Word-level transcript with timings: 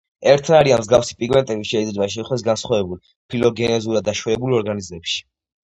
ერთნაირი 0.29 0.71
ან 0.77 0.79
მსგავსი 0.83 1.17
პიგმენტები 1.19 1.67
შეიძლება 1.73 2.09
შეგვხვდეს 2.15 2.45
განსხვავებულ, 2.49 2.99
ფილოგენეზურად 3.35 4.11
დაშორებულ 4.11 4.59
ორგანიზმებში. 4.65 5.25